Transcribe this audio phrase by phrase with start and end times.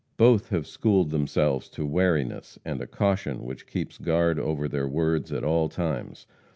[0.17, 5.31] Both have schooled themselves to wariness and a caution which keeps guard over their words
[5.31, 6.25] at all times.